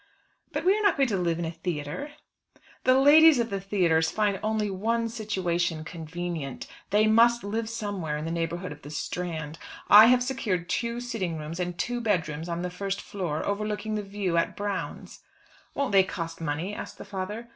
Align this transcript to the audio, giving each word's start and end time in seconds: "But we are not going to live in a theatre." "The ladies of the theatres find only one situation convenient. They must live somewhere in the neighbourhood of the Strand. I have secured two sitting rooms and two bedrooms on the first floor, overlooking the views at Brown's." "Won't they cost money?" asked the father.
"But 0.51 0.65
we 0.65 0.75
are 0.75 0.81
not 0.81 0.97
going 0.97 1.09
to 1.09 1.15
live 1.15 1.37
in 1.37 1.45
a 1.45 1.51
theatre." 1.51 2.13
"The 2.85 2.97
ladies 2.97 3.37
of 3.37 3.51
the 3.51 3.61
theatres 3.61 4.09
find 4.09 4.39
only 4.41 4.71
one 4.71 5.09
situation 5.09 5.83
convenient. 5.83 6.65
They 6.89 7.05
must 7.05 7.43
live 7.43 7.69
somewhere 7.69 8.17
in 8.17 8.25
the 8.25 8.31
neighbourhood 8.31 8.71
of 8.71 8.81
the 8.81 8.89
Strand. 8.89 9.59
I 9.89 10.07
have 10.07 10.23
secured 10.23 10.69
two 10.69 11.01
sitting 11.01 11.37
rooms 11.37 11.59
and 11.59 11.77
two 11.77 12.01
bedrooms 12.01 12.49
on 12.49 12.63
the 12.63 12.71
first 12.71 12.99
floor, 12.99 13.45
overlooking 13.45 13.93
the 13.93 14.01
views 14.01 14.35
at 14.37 14.57
Brown's." 14.57 15.19
"Won't 15.75 15.91
they 15.91 16.01
cost 16.01 16.41
money?" 16.41 16.73
asked 16.73 16.97
the 16.97 17.05
father. 17.05 17.49